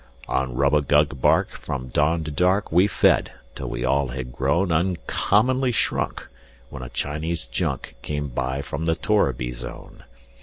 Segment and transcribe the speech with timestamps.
[0.27, 5.71] On rubagub bark, from dawn to dark, We fed, till we all had grown Uncommonly
[5.71, 6.27] shrunk,
[6.71, 10.03] when a Chinese junk Came by from the torriby zone.